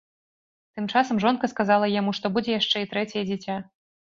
Тым 0.77 0.87
часам 0.93 1.19
жонка 1.25 1.51
сказала 1.53 1.91
яму, 1.99 2.11
што 2.21 2.33
будзе 2.39 2.51
яшчэ 2.61 2.77
і 2.85 2.91
трэцяе 2.95 3.23
дзіця. 3.29 3.61